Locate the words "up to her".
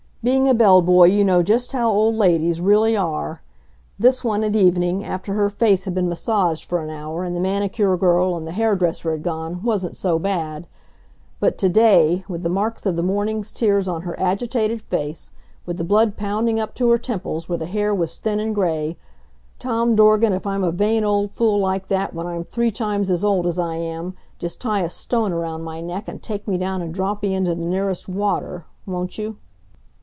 16.59-16.99